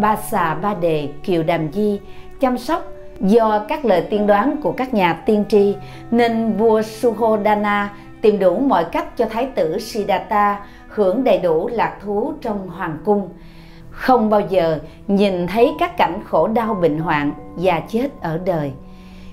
Ba 0.00 0.16
Xà 0.16 0.54
Ba 0.54 0.74
Đề 0.74 1.08
Kiều 1.24 1.42
Đàm 1.42 1.72
Di 1.72 2.00
chăm 2.40 2.58
sóc 2.58 2.84
do 3.20 3.64
các 3.68 3.84
lời 3.84 4.06
tiên 4.10 4.26
đoán 4.26 4.56
của 4.62 4.72
các 4.72 4.94
nhà 4.94 5.12
tiên 5.12 5.44
tri, 5.48 5.76
nên 6.10 6.56
vua 6.56 6.82
Suhodana 6.82 7.90
tìm 8.20 8.38
đủ 8.38 8.56
mọi 8.58 8.84
cách 8.84 9.16
cho 9.16 9.26
thái 9.26 9.46
tử 9.46 9.78
Siddhartha 9.78 10.60
hưởng 10.88 11.24
đầy 11.24 11.38
đủ 11.38 11.68
lạc 11.68 11.96
thú 12.02 12.32
trong 12.40 12.68
hoàng 12.68 12.98
cung. 13.04 13.28
Không 13.90 14.30
bao 14.30 14.40
giờ 14.40 14.78
nhìn 15.06 15.46
thấy 15.46 15.74
các 15.78 15.96
cảnh 15.96 16.20
khổ 16.24 16.46
đau 16.46 16.74
bệnh 16.74 16.98
hoạn 16.98 17.32
và 17.56 17.82
chết 17.88 18.08
ở 18.20 18.40
đời. 18.44 18.72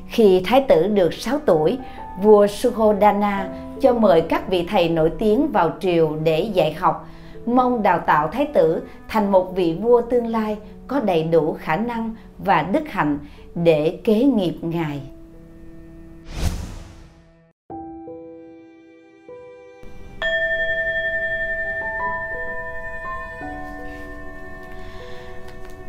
Khi 0.07 0.41
thái 0.45 0.61
tử 0.61 0.87
được 0.87 1.13
6 1.13 1.39
tuổi, 1.45 1.77
vua 2.21 2.47
Suhodana 2.47 3.49
cho 3.81 3.93
mời 3.93 4.21
các 4.21 4.49
vị 4.49 4.67
thầy 4.69 4.89
nổi 4.89 5.11
tiếng 5.19 5.51
vào 5.51 5.71
triều 5.79 6.15
để 6.23 6.39
dạy 6.39 6.73
học 6.73 7.07
mong 7.47 7.83
đào 7.83 7.99
tạo 7.99 8.27
thái 8.27 8.45
tử 8.53 8.83
thành 9.07 9.31
một 9.31 9.55
vị 9.55 9.77
vua 9.81 10.01
tương 10.01 10.27
lai 10.27 10.57
có 10.87 10.99
đầy 10.99 11.23
đủ 11.23 11.53
khả 11.59 11.75
năng 11.75 12.15
và 12.37 12.61
đức 12.61 12.83
hạnh 12.87 13.19
để 13.55 13.99
kế 14.03 14.23
nghiệp 14.23 14.55
ngài 14.61 15.01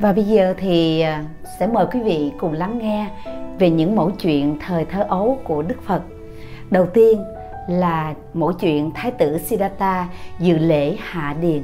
Và 0.00 0.12
bây 0.12 0.24
giờ 0.24 0.54
thì 0.58 1.00
à, 1.00 1.24
sẽ 1.58 1.66
mời 1.66 1.86
quý 1.92 2.00
vị 2.00 2.32
cùng 2.38 2.52
lắng 2.52 2.78
nghe 2.78 3.10
về 3.58 3.70
những 3.70 3.96
mẫu 3.96 4.10
chuyện 4.10 4.56
thời 4.66 4.84
thơ 4.84 5.06
ấu 5.08 5.38
của 5.44 5.62
Đức 5.62 5.82
Phật. 5.82 6.02
Đầu 6.70 6.86
tiên 6.86 7.22
là 7.68 8.14
mỗi 8.34 8.54
chuyện 8.60 8.90
Thái 8.94 9.10
tử 9.10 9.38
Siddhartha 9.38 10.08
dự 10.40 10.58
lễ 10.58 10.96
hạ 11.00 11.36
điền. 11.40 11.62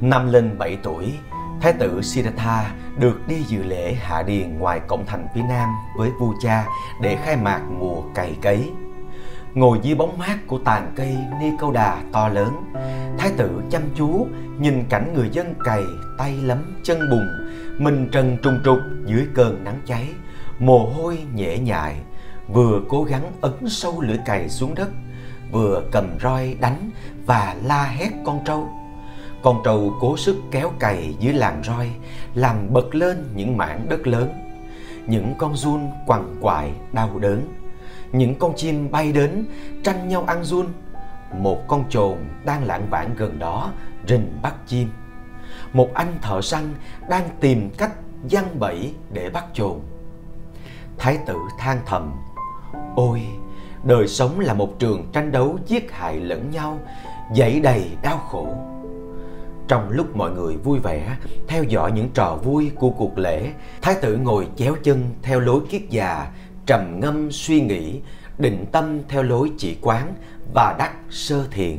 Năm 0.00 0.32
lên 0.32 0.58
7 0.58 0.76
tuổi, 0.82 1.12
Thái 1.60 1.72
tử 1.72 2.02
Siddhartha 2.02 2.74
được 2.98 3.20
đi 3.28 3.36
dự 3.48 3.62
lễ 3.62 3.94
hạ 4.00 4.22
điền 4.22 4.58
ngoài 4.58 4.80
cổng 4.86 5.06
thành 5.06 5.26
phía 5.34 5.42
nam 5.48 5.68
với 5.96 6.10
vua 6.20 6.34
cha 6.42 6.66
để 7.00 7.16
khai 7.16 7.36
mạc 7.36 7.60
mùa 7.78 8.02
cày 8.14 8.36
cấy. 8.42 8.70
Ngồi 9.54 9.78
dưới 9.82 9.94
bóng 9.94 10.18
mát 10.18 10.38
của 10.46 10.58
tàn 10.58 10.92
cây 10.96 11.16
ni 11.40 11.46
câu 11.58 11.72
đà 11.72 12.02
to 12.12 12.28
lớn, 12.28 12.72
Thái 13.18 13.30
tử 13.36 13.62
chăm 13.70 13.82
chú 13.94 14.26
nhìn 14.58 14.84
cảnh 14.88 15.12
người 15.14 15.28
dân 15.32 15.54
cày 15.64 15.82
tay 16.18 16.36
lấm 16.42 16.80
chân 16.82 16.98
bùn, 17.10 17.28
mình 17.78 18.08
trần 18.12 18.36
trùng 18.42 18.60
trục 18.64 18.78
dưới 19.04 19.26
cơn 19.34 19.64
nắng 19.64 19.80
cháy, 19.86 20.08
mồ 20.58 20.78
hôi 20.78 21.18
nhễ 21.34 21.58
nhại, 21.58 21.96
vừa 22.48 22.80
cố 22.88 23.04
gắng 23.04 23.32
ấn 23.40 23.68
sâu 23.68 24.00
lưỡi 24.00 24.18
cày 24.26 24.48
xuống 24.48 24.74
đất, 24.74 24.88
vừa 25.52 25.82
cầm 25.92 26.18
roi 26.22 26.56
đánh 26.60 26.90
và 27.26 27.56
la 27.64 27.84
hét 27.84 28.10
con 28.26 28.44
trâu. 28.44 28.68
Con 29.42 29.60
trâu 29.64 29.94
cố 30.00 30.16
sức 30.16 30.36
kéo 30.50 30.72
cày 30.78 31.14
dưới 31.20 31.32
làn 31.32 31.62
roi, 31.64 31.90
làm 32.34 32.72
bật 32.72 32.94
lên 32.94 33.28
những 33.34 33.56
mảng 33.56 33.86
đất 33.88 34.06
lớn. 34.06 34.32
Những 35.06 35.34
con 35.38 35.56
run 35.56 35.90
quằn 36.06 36.36
quại 36.40 36.72
đau 36.92 37.18
đớn. 37.18 37.54
Những 38.12 38.34
con 38.38 38.52
chim 38.56 38.90
bay 38.90 39.12
đến 39.12 39.46
tranh 39.84 40.08
nhau 40.08 40.24
ăn 40.26 40.44
run. 40.44 40.66
Một 41.38 41.68
con 41.68 41.84
chồn 41.90 42.18
đang 42.44 42.64
lãng 42.64 42.86
vãng 42.90 43.14
gần 43.16 43.38
đó 43.38 43.70
rình 44.08 44.38
bắt 44.42 44.54
chim. 44.66 44.88
Một 45.72 45.94
anh 45.94 46.18
thợ 46.22 46.40
săn 46.40 46.74
đang 47.08 47.28
tìm 47.40 47.70
cách 47.78 47.92
giăng 48.28 48.58
bẫy 48.58 48.94
để 49.12 49.30
bắt 49.30 49.44
chồn. 49.54 49.78
Thái 50.98 51.18
tử 51.26 51.36
than 51.58 51.78
thầm 51.86 52.12
Ôi, 52.96 53.22
đời 53.84 54.08
sống 54.08 54.40
là 54.40 54.54
một 54.54 54.78
trường 54.78 55.06
tranh 55.12 55.32
đấu 55.32 55.58
giết 55.66 55.92
hại 55.92 56.16
lẫn 56.16 56.50
nhau, 56.50 56.78
dậy 57.34 57.60
đầy 57.60 57.84
đau 58.02 58.18
khổ. 58.18 58.46
Trong 59.68 59.90
lúc 59.90 60.16
mọi 60.16 60.30
người 60.30 60.56
vui 60.56 60.78
vẻ, 60.78 61.16
theo 61.48 61.64
dõi 61.64 61.92
những 61.92 62.08
trò 62.14 62.38
vui 62.42 62.70
của 62.74 62.90
cuộc 62.90 63.18
lễ, 63.18 63.52
thái 63.82 63.94
tử 64.02 64.16
ngồi 64.16 64.46
chéo 64.56 64.74
chân 64.82 65.02
theo 65.22 65.40
lối 65.40 65.60
kiết 65.70 65.82
già, 65.90 66.26
trầm 66.66 67.00
ngâm 67.00 67.30
suy 67.30 67.60
nghĩ, 67.60 68.00
định 68.38 68.66
tâm 68.72 68.98
theo 69.08 69.22
lối 69.22 69.52
chỉ 69.58 69.76
quán 69.82 70.14
và 70.54 70.76
đắc 70.78 70.92
sơ 71.10 71.46
thiền. 71.50 71.76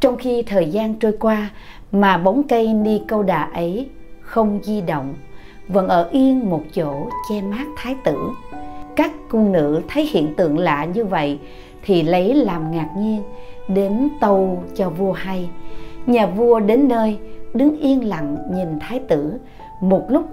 Trong 0.00 0.16
khi 0.16 0.42
thời 0.42 0.70
gian 0.70 0.94
trôi 0.94 1.12
qua 1.20 1.50
mà 1.92 2.18
bóng 2.18 2.42
cây 2.48 2.74
ni 2.74 3.02
câu 3.08 3.22
đà 3.22 3.42
ấy 3.42 3.90
không 4.20 4.60
di 4.62 4.80
động, 4.80 5.14
vẫn 5.68 5.88
ở 5.88 6.08
yên 6.12 6.50
một 6.50 6.62
chỗ 6.74 7.08
che 7.30 7.42
mát 7.42 7.66
thái 7.76 7.96
tử 8.04 8.16
các 8.96 9.10
cung 9.28 9.52
nữ 9.52 9.82
thấy 9.88 10.06
hiện 10.12 10.34
tượng 10.34 10.58
lạ 10.58 10.84
như 10.84 11.04
vậy 11.04 11.38
thì 11.84 12.02
lấy 12.02 12.34
làm 12.34 12.70
ngạc 12.70 12.88
nhiên, 12.98 13.22
đến 13.68 14.08
tâu 14.20 14.64
cho 14.74 14.90
vua 14.90 15.12
hay. 15.12 15.50
Nhà 16.06 16.26
vua 16.26 16.60
đến 16.60 16.88
nơi, 16.88 17.18
đứng 17.54 17.80
yên 17.80 18.08
lặng 18.08 18.36
nhìn 18.52 18.78
thái 18.80 18.98
tử, 19.08 19.38
một 19.80 20.06
lúc 20.08 20.24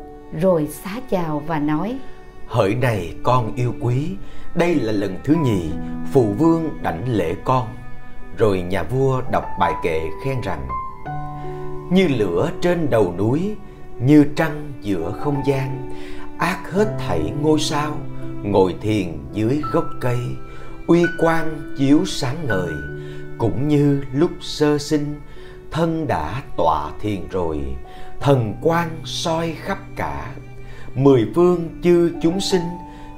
rồi 0.42 0.68
xá 0.68 0.92
chào 1.10 1.44
và 1.48 1.60
nói, 1.60 1.98
hỡi 2.48 2.76
này, 2.76 3.14
con 3.24 3.56
yêu 3.56 3.74
quý, 3.82 4.10
đây 4.56 4.76
là 4.76 4.92
lần 4.92 5.16
thứ 5.24 5.36
nhì 5.44 5.70
phụ 6.14 6.26
vương 6.38 6.70
đảnh 6.82 7.04
lễ 7.08 7.36
con. 7.44 7.68
Rồi 8.38 8.62
nhà 8.62 8.84
vua 8.84 9.22
đọc 9.32 9.46
bài 9.60 9.74
kệ 9.84 10.02
khen 10.26 10.42
rằng, 10.42 10.68
như 11.92 12.08
lửa 12.08 12.52
trên 12.62 12.90
đầu 12.90 13.14
núi, 13.18 13.56
như 14.00 14.26
trăng 14.36 14.72
giữa 14.82 15.12
không 15.12 15.42
gian, 15.46 15.92
ác 16.38 16.72
hết 16.72 16.96
thảy 17.08 17.32
ngôi 17.42 17.60
sao 17.60 17.92
ngồi 18.52 18.76
thiền 18.82 19.08
dưới 19.34 19.62
gốc 19.72 19.86
cây, 20.02 20.20
uy 20.88 21.04
quang 21.20 21.74
chiếu 21.78 22.06
sáng 22.06 22.36
ngời. 22.48 22.74
Cũng 23.38 23.68
như 23.68 24.02
lúc 24.14 24.32
sơ 24.42 24.78
sinh, 24.78 25.16
thân 25.72 26.08
đã 26.08 26.42
tọa 26.58 26.92
thiền 27.02 27.20
rồi, 27.32 27.60
thần 28.20 28.54
quang 28.62 28.90
soi 29.06 29.52
khắp 29.52 29.78
cả. 29.96 30.32
Mười 30.96 31.28
phương 31.36 31.70
chư 31.84 32.12
chúng 32.22 32.40
sinh, 32.40 32.62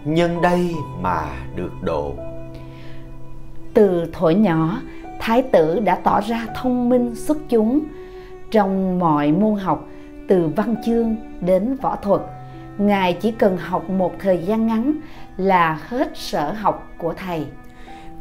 nhân 0.05 0.41
đây 0.41 0.73
mà 1.01 1.25
được 1.55 1.71
độ. 1.81 2.15
Từ 3.73 4.05
thuở 4.13 4.29
nhỏ, 4.29 4.81
thái 5.19 5.41
tử 5.41 5.79
đã 5.79 5.95
tỏ 5.95 6.21
ra 6.21 6.45
thông 6.55 6.89
minh 6.89 7.15
xuất 7.15 7.37
chúng. 7.49 7.79
Trong 8.51 8.99
mọi 8.99 9.31
môn 9.31 9.55
học, 9.55 9.87
từ 10.27 10.47
văn 10.55 10.75
chương 10.85 11.15
đến 11.41 11.75
võ 11.81 11.95
thuật 11.95 12.21
ngài 12.79 13.13
chỉ 13.13 13.31
cần 13.31 13.57
học 13.57 13.89
một 13.89 14.13
thời 14.19 14.37
gian 14.37 14.67
ngắn 14.67 14.93
là 15.37 15.79
hết 15.87 16.11
sở 16.15 16.51
học 16.51 16.87
của 16.97 17.13
thầy 17.17 17.45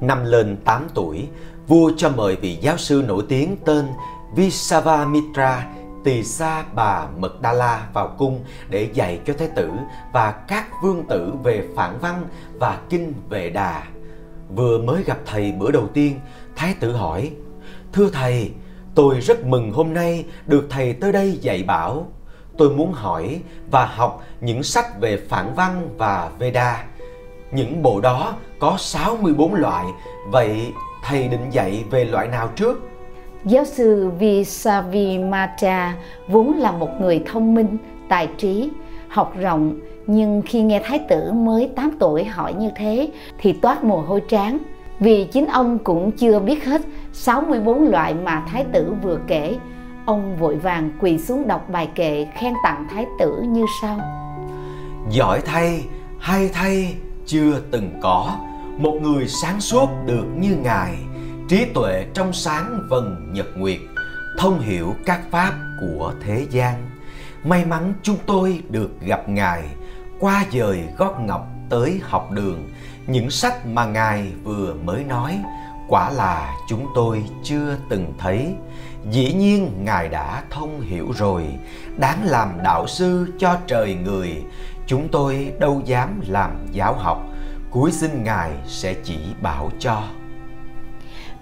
năm 0.01 0.25
lên 0.25 0.57
8 0.65 0.87
tuổi 0.95 1.29
vua 1.67 1.93
cho 1.97 2.11
mời 2.11 2.37
vị 2.37 2.59
giáo 2.61 2.77
sư 2.77 3.05
nổi 3.09 3.25
tiếng 3.29 3.57
tên 3.67 3.87
Visavamitra 4.35 5.67
tỳ 6.05 6.25
sa 6.25 6.65
bà 6.75 7.07
Mật 7.19 7.41
Đa 7.43 7.53
La 7.53 7.89
vào 7.93 8.15
cung 8.19 8.45
để 8.71 8.89
dạy 8.95 9.21
cho 9.27 9.33
thái 9.39 9.49
tử 9.49 9.71
và 10.13 10.33
các 10.33 10.67
vương 10.83 11.05
tử 11.09 11.33
về 11.43 11.65
phản 11.77 11.99
văn 12.01 12.27
và 12.59 12.79
kinh 12.91 13.13
về 13.29 13.51
đà. 13.51 13.83
Vừa 14.57 14.79
mới 14.79 15.03
gặp 15.03 15.19
thầy 15.27 15.53
bữa 15.53 15.71
đầu 15.71 15.87
tiên, 15.95 16.21
thái 16.57 16.75
tử 16.81 16.93
hỏi: 16.93 17.31
"Thưa 17.93 18.11
thầy, 18.11 18.53
tôi 18.95 19.21
rất 19.21 19.47
mừng 19.47 19.73
hôm 19.73 19.95
nay 19.95 20.25
được 20.47 20.67
thầy 20.71 20.93
tới 20.93 21.13
đây 21.13 21.39
dạy 21.41 21.63
bảo 21.63 22.07
tôi 22.59 22.71
muốn 22.71 22.93
hỏi 22.93 23.41
và 23.71 23.87
học 23.87 24.23
những 24.41 24.63
sách 24.63 25.01
về 25.01 25.17
phản 25.29 25.55
văn 25.55 25.89
và 25.99 26.31
Veda. 26.39 26.85
Những 27.53 27.83
bộ 27.83 28.01
đó 28.01 28.35
có 28.59 28.77
64 28.79 29.55
loại, 29.55 29.85
vậy 30.27 30.73
thầy 31.05 31.29
định 31.29 31.51
dạy 31.51 31.85
về 31.91 32.05
loại 32.05 32.29
nào 32.29 32.49
trước? 32.57 32.89
Giáo 33.45 33.65
sư 33.65 34.11
Visavimata 34.19 35.97
vốn 36.29 36.53
là 36.53 36.73
một 36.73 37.01
người 37.01 37.23
thông 37.27 37.55
minh, 37.55 37.77
tài 38.09 38.29
trí, 38.39 38.71
học 39.09 39.33
rộng, 39.41 39.75
nhưng 40.07 40.43
khi 40.47 40.63
nghe 40.63 40.81
Thái 40.85 40.99
tử 41.09 41.33
mới 41.33 41.71
8 41.77 41.91
tuổi 41.99 42.25
hỏi 42.25 42.55
như 42.55 42.71
thế 42.77 43.11
thì 43.39 43.53
toát 43.53 43.85
mồ 43.85 44.01
hôi 44.01 44.23
trán 44.29 44.59
vì 45.01 45.25
chính 45.25 45.47
ông 45.47 45.79
cũng 45.79 46.11
chưa 46.11 46.41
biết 46.41 46.65
hết 46.65 46.83
64 47.13 47.89
loại 47.89 48.15
mà 48.15 48.43
Thái 48.49 48.65
tử 48.73 48.95
vừa 49.03 49.19
kể 49.27 49.57
ông 50.09 50.37
vội 50.37 50.57
vàng 50.57 50.91
quỳ 51.01 51.19
xuống 51.19 51.49
đọc 51.49 51.71
bài 51.71 51.89
kệ 51.95 52.27
khen 52.35 52.55
tặng 52.65 52.87
thái 52.91 53.07
tử 53.19 53.43
như 53.49 53.65
sau 53.83 54.01
giỏi 55.11 55.41
thay, 55.41 55.85
hay 56.21 56.49
thay, 56.53 56.95
chưa 57.27 57.61
từng 57.71 57.99
có 58.03 58.37
một 58.79 58.99
người 59.03 59.29
sáng 59.29 59.61
suốt 59.61 59.89
được 60.07 60.25
như 60.37 60.57
ngài, 60.57 60.95
trí 61.49 61.65
tuệ 61.75 62.07
trong 62.15 62.33
sáng 62.33 62.87
vần 62.91 63.33
nhật 63.33 63.47
nguyệt, 63.57 63.79
thông 64.39 64.61
hiểu 64.61 64.95
các 65.07 65.21
pháp 65.31 65.53
của 65.81 66.13
thế 66.23 66.47
gian. 66.51 66.91
May 67.45 67.65
mắn 67.65 67.93
chúng 68.03 68.17
tôi 68.27 68.63
được 68.69 69.01
gặp 69.01 69.29
Ngài, 69.29 69.63
qua 70.21 70.45
dời 70.53 70.83
gót 70.99 71.21
ngọc 71.21 71.47
tới 71.71 72.01
học 72.03 72.31
đường. 72.31 72.69
Những 73.07 73.31
sách 73.31 73.67
mà 73.67 73.85
Ngài 73.87 74.33
vừa 74.45 74.75
mới 74.75 75.05
nói, 75.05 75.39
quả 75.89 76.11
là 76.11 76.55
chúng 76.69 76.87
tôi 76.95 77.25
chưa 77.43 77.77
từng 77.91 78.13
thấy. 78.19 78.55
Dĩ 79.11 79.33
nhiên 79.33 79.71
Ngài 79.85 80.09
đã 80.09 80.43
thông 80.51 80.81
hiểu 80.81 81.07
rồi, 81.17 81.45
đáng 81.97 82.19
làm 82.25 82.49
đạo 82.65 82.87
sư 82.87 83.27
cho 83.39 83.57
trời 83.67 83.97
người. 84.05 84.43
Chúng 84.87 85.09
tôi 85.09 85.53
đâu 85.59 85.81
dám 85.85 86.21
làm 86.29 86.51
giáo 86.73 86.95
học, 86.95 87.27
cuối 87.71 87.93
xin 87.93 88.25
Ngài 88.25 88.51
sẽ 88.67 88.95
chỉ 89.05 89.19
bảo 89.43 89.71
cho. 89.79 90.03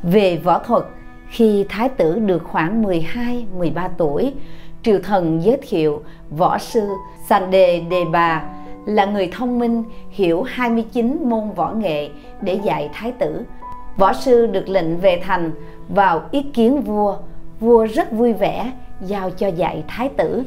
Về 0.03 0.37
võ 0.37 0.59
thuật, 0.59 0.85
khi 1.29 1.67
Thái 1.69 1.89
tử 1.89 2.19
được 2.19 2.45
khoảng 2.45 2.83
12-13 2.83 3.89
tuổi, 3.99 4.35
triều 4.83 4.99
thần 5.03 5.43
giới 5.43 5.59
thiệu 5.69 6.03
võ 6.31 6.59
sư 6.59 6.89
Sande 7.29 7.81
Đề 7.81 8.05
Bà 8.13 8.43
là 8.87 9.05
người 9.05 9.31
thông 9.33 9.59
minh 9.59 9.85
hiểu 10.11 10.43
29 10.43 11.19
môn 11.25 11.51
võ 11.51 11.71
nghệ 11.71 12.11
để 12.41 12.61
dạy 12.65 12.91
Thái 12.93 13.13
tử. 13.13 13.43
Võ 13.97 14.13
sư 14.13 14.47
được 14.47 14.69
lệnh 14.69 15.01
về 15.01 15.21
thành 15.25 15.51
vào 15.89 16.23
ý 16.31 16.43
kiến 16.43 16.81
vua. 16.81 17.17
Vua 17.61 17.87
rất 17.87 18.13
vui 18.13 18.33
vẻ 18.33 18.73
giao 19.01 19.31
cho 19.31 19.49
dạy 19.49 19.85
Thái 19.89 20.11
tử. 20.17 20.43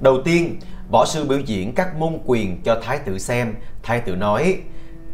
Đầu 0.00 0.18
tiên, 0.24 0.58
võ 0.90 1.04
sư 1.04 1.24
biểu 1.24 1.38
diễn 1.38 1.74
các 1.74 1.96
môn 1.96 2.18
quyền 2.26 2.62
cho 2.64 2.80
Thái 2.82 2.98
tử 2.98 3.18
xem. 3.18 3.54
Thái 3.82 4.00
tử 4.00 4.16
nói, 4.16 4.58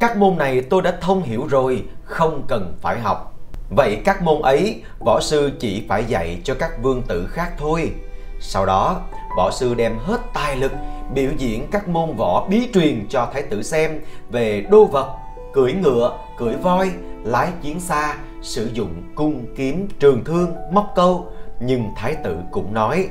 các 0.01 0.17
môn 0.17 0.39
này 0.39 0.61
tôi 0.61 0.83
đã 0.83 0.99
thông 1.01 1.23
hiểu 1.23 1.47
rồi, 1.47 1.85
không 2.03 2.43
cần 2.49 2.77
phải 2.81 3.01
học. 3.01 3.33
Vậy 3.71 4.01
các 4.05 4.23
môn 4.23 4.43
ấy, 4.43 4.83
võ 4.99 5.21
sư 5.21 5.53
chỉ 5.61 5.85
phải 5.89 6.05
dạy 6.05 6.41
cho 6.45 6.55
các 6.55 6.83
vương 6.83 7.03
tử 7.03 7.27
khác 7.27 7.53
thôi. 7.59 7.93
Sau 8.41 8.67
đó, 8.67 9.01
võ 9.37 9.51
sư 9.51 9.75
đem 9.75 9.99
hết 9.99 10.21
tài 10.35 10.57
lực 10.57 10.73
biểu 11.15 11.31
diễn 11.39 11.67
các 11.71 11.89
môn 11.89 12.17
võ 12.17 12.47
bí 12.51 12.69
truyền 12.75 13.07
cho 13.09 13.31
thái 13.33 13.43
tử 13.43 13.63
xem 13.63 14.01
về 14.31 14.67
đô 14.71 14.85
vật, 14.85 15.17
cưỡi 15.53 15.73
ngựa, 15.73 16.19
cưỡi 16.39 16.55
voi, 16.55 16.91
lái 17.25 17.49
chiến 17.63 17.81
xa, 17.81 18.17
sử 18.47 18.71
dụng 18.73 19.03
cung 19.15 19.47
kiếm, 19.57 19.89
trường 19.99 20.25
thương, 20.25 20.55
móc 20.73 20.93
câu. 20.97 21.27
Nhưng 21.61 21.85
thái 21.97 22.15
tử 22.25 22.37
cũng 22.51 22.75
nói, 22.75 23.09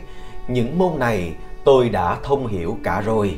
những 0.47 0.77
môn 0.77 0.99
này 0.99 1.35
tôi 1.65 1.89
đã 1.89 2.17
thông 2.23 2.47
hiểu 2.47 2.77
cả 2.83 3.01
rồi. 3.01 3.35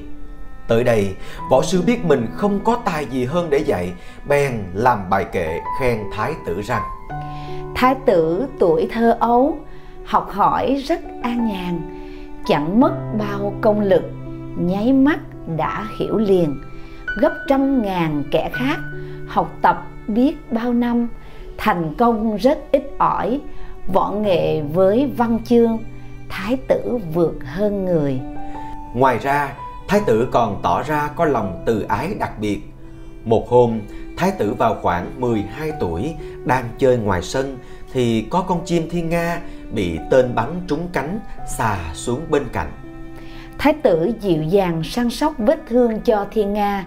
Tới 0.67 0.83
đây, 0.83 1.15
võ 1.51 1.61
sư 1.61 1.81
biết 1.85 2.05
mình 2.05 2.27
không 2.33 2.59
có 2.63 2.81
tài 2.85 3.05
gì 3.05 3.25
hơn 3.25 3.49
để 3.49 3.57
dạy, 3.57 3.93
bèn 4.27 4.53
làm 4.73 5.09
bài 5.09 5.25
kệ 5.31 5.59
khen 5.79 5.99
thái 6.13 6.33
tử 6.45 6.61
rằng 6.61 6.83
Thái 7.75 7.95
tử 8.05 8.47
tuổi 8.59 8.87
thơ 8.91 9.17
ấu, 9.19 9.57
học 10.05 10.29
hỏi 10.31 10.83
rất 10.87 10.99
an 11.23 11.47
nhàn, 11.47 11.81
chẳng 12.45 12.79
mất 12.79 12.93
bao 13.17 13.53
công 13.61 13.81
lực, 13.81 14.03
nháy 14.57 14.93
mắt 14.93 15.19
đã 15.57 15.87
hiểu 15.99 16.17
liền. 16.17 16.61
Gấp 17.21 17.33
trăm 17.47 17.81
ngàn 17.81 18.23
kẻ 18.31 18.49
khác, 18.53 18.77
học 19.27 19.53
tập 19.61 19.87
biết 20.07 20.51
bao 20.51 20.73
năm, 20.73 21.07
thành 21.57 21.93
công 21.97 22.37
rất 22.37 22.59
ít 22.71 22.83
ỏi, 22.97 23.41
võ 23.93 24.11
nghệ 24.11 24.61
với 24.61 25.11
văn 25.17 25.39
chương, 25.45 25.79
thái 26.29 26.57
tử 26.67 26.99
vượt 27.13 27.35
hơn 27.45 27.85
người. 27.85 28.19
Ngoài 28.93 29.17
ra, 29.17 29.53
thái 29.87 30.01
tử 30.05 30.27
còn 30.31 30.59
tỏ 30.63 30.83
ra 30.83 31.09
có 31.15 31.25
lòng 31.25 31.63
từ 31.65 31.81
ái 31.81 32.13
đặc 32.19 32.39
biệt. 32.39 32.61
Một 33.25 33.49
hôm, 33.49 33.79
thái 34.17 34.31
tử 34.31 34.53
vào 34.53 34.75
khoảng 34.81 35.21
12 35.21 35.71
tuổi, 35.79 36.13
đang 36.45 36.65
chơi 36.77 36.97
ngoài 36.97 37.21
sân 37.21 37.57
thì 37.93 38.25
có 38.29 38.41
con 38.41 38.65
chim 38.65 38.89
thiên 38.89 39.09
nga 39.09 39.41
bị 39.71 39.99
tên 40.11 40.35
bắn 40.35 40.61
trúng 40.67 40.87
cánh 40.93 41.19
xà 41.57 41.77
xuống 41.93 42.21
bên 42.29 42.43
cạnh. 42.53 42.71
Thái 43.57 43.73
tử 43.73 44.11
dịu 44.19 44.43
dàng 44.43 44.83
săn 44.83 45.09
sóc 45.09 45.33
vết 45.37 45.59
thương 45.67 46.01
cho 46.01 46.25
thiên 46.31 46.53
nga. 46.53 46.85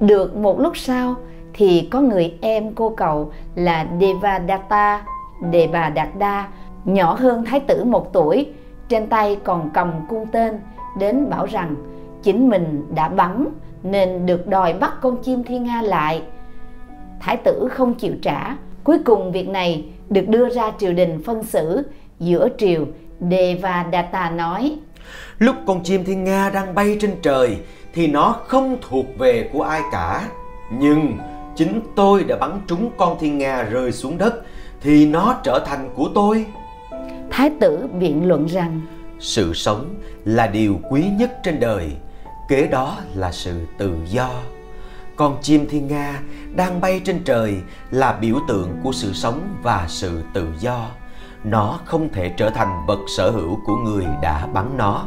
Được 0.00 0.36
một 0.36 0.60
lúc 0.60 0.76
sau 0.76 1.16
thì 1.54 1.88
có 1.90 2.00
người 2.00 2.34
em 2.40 2.74
cô 2.74 2.94
cậu 2.96 3.32
là 3.54 3.86
Devadatta, 4.00 5.04
Đề 5.50 5.68
bà 5.72 5.90
Đạt 5.90 6.08
Đa, 6.18 6.48
nhỏ 6.84 7.14
hơn 7.14 7.44
thái 7.44 7.60
tử 7.60 7.84
một 7.84 8.12
tuổi, 8.12 8.46
trên 8.88 9.06
tay 9.06 9.38
còn 9.44 9.70
cầm 9.74 9.92
cung 10.08 10.26
tên, 10.32 10.60
đến 10.98 11.30
bảo 11.30 11.46
rằng 11.46 11.74
chính 12.22 12.48
mình 12.48 12.86
đã 12.94 13.08
bắn 13.08 13.46
nên 13.82 14.26
được 14.26 14.46
đòi 14.46 14.72
bắt 14.72 14.92
con 15.00 15.16
chim 15.22 15.44
thiên 15.44 15.64
nga 15.64 15.82
lại. 15.82 16.22
Thái 17.20 17.36
tử 17.36 17.68
không 17.70 17.94
chịu 17.94 18.12
trả, 18.22 18.56
cuối 18.84 18.98
cùng 19.04 19.32
việc 19.32 19.48
này 19.48 19.84
được 20.10 20.28
đưa 20.28 20.48
ra 20.48 20.72
triều 20.78 20.92
đình 20.92 21.22
phân 21.24 21.42
xử 21.42 21.82
giữa 22.18 22.48
triều 22.58 22.86
Devadatta 23.20 24.30
nói 24.30 24.78
Lúc 25.38 25.56
con 25.66 25.82
chim 25.84 26.04
thiên 26.04 26.24
nga 26.24 26.50
đang 26.50 26.74
bay 26.74 26.96
trên 27.00 27.10
trời 27.22 27.56
thì 27.94 28.06
nó 28.06 28.36
không 28.46 28.76
thuộc 28.88 29.06
về 29.18 29.50
của 29.52 29.62
ai 29.62 29.82
cả. 29.92 30.28
Nhưng 30.78 31.18
chính 31.60 31.80
tôi 31.96 32.24
đã 32.24 32.36
bắn 32.36 32.60
trúng 32.66 32.90
con 32.96 33.18
thiên 33.20 33.38
nga 33.38 33.62
rơi 33.62 33.92
xuống 33.92 34.18
đất 34.18 34.34
thì 34.80 35.06
nó 35.06 35.36
trở 35.42 35.64
thành 35.66 35.90
của 35.94 36.10
tôi. 36.14 36.46
Thái 37.30 37.50
tử 37.60 37.86
biện 37.98 38.28
luận 38.28 38.46
rằng 38.46 38.80
Sự 39.18 39.54
sống 39.54 39.94
là 40.24 40.46
điều 40.46 40.80
quý 40.90 41.04
nhất 41.18 41.38
trên 41.42 41.60
đời, 41.60 41.92
kế 42.48 42.66
đó 42.66 42.98
là 43.14 43.32
sự 43.32 43.66
tự 43.78 43.94
do. 44.06 44.30
Con 45.16 45.36
chim 45.42 45.66
thiên 45.70 45.86
nga 45.86 46.20
đang 46.56 46.80
bay 46.80 47.00
trên 47.04 47.24
trời 47.24 47.56
là 47.90 48.12
biểu 48.12 48.36
tượng 48.48 48.68
của 48.82 48.92
sự 48.92 49.12
sống 49.12 49.40
và 49.62 49.84
sự 49.88 50.22
tự 50.34 50.48
do. 50.60 50.86
Nó 51.44 51.80
không 51.84 52.08
thể 52.12 52.34
trở 52.36 52.50
thành 52.50 52.86
vật 52.86 53.00
sở 53.16 53.30
hữu 53.30 53.58
của 53.66 53.76
người 53.76 54.04
đã 54.22 54.46
bắn 54.46 54.76
nó. 54.76 55.04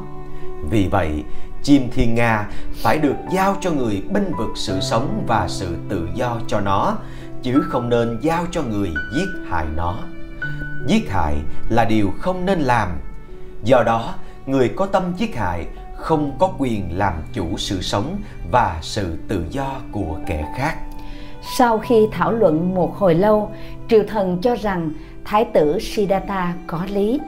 Vì 0.70 0.88
vậy, 0.92 1.24
chim 1.64 1.90
thiên 1.92 2.16
nga 2.16 2.50
phải 2.74 2.98
được 2.98 3.16
giao 3.32 3.56
cho 3.62 3.72
người 3.72 4.04
binh 4.10 4.32
vực 4.38 4.50
sự 4.56 4.80
sống 4.82 5.24
và 5.28 5.48
sự 5.48 5.76
tự 5.90 6.08
do 6.16 6.40
cho 6.48 6.60
nó, 6.60 6.98
chứ 7.44 7.64
không 7.70 7.90
nên 7.90 8.20
giao 8.22 8.46
cho 8.52 8.64
người 8.64 8.90
giết 9.16 9.50
hại 9.50 9.66
nó. 9.76 9.96
Giết 10.88 11.12
hại 11.12 11.36
là 11.70 11.86
điều 11.86 12.12
không 12.20 12.46
nên 12.46 12.60
làm. 12.60 12.90
Do 13.64 13.84
đó, 13.84 14.16
người 14.46 14.70
có 14.70 14.86
tâm 14.86 15.04
giết 15.18 15.36
hại 15.36 15.68
không 15.98 16.32
có 16.40 16.54
quyền 16.58 16.98
làm 16.98 17.14
chủ 17.34 17.58
sự 17.58 17.82
sống 17.82 18.18
và 18.52 18.78
sự 18.82 19.18
tự 19.28 19.46
do 19.50 19.72
của 19.92 20.18
kẻ 20.28 20.54
khác. 20.58 20.78
Sau 21.58 21.80
khi 21.80 22.08
thảo 22.12 22.32
luận 22.32 22.76
một 22.76 22.98
hồi 22.98 23.16
lâu, 23.16 23.52
triều 23.90 24.04
thần 24.08 24.42
cho 24.42 24.56
rằng 24.56 24.92
thái 25.26 25.46
tử 25.54 25.80
Siddhartha 25.80 26.54
có 26.68 26.86
lý. 26.90 27.20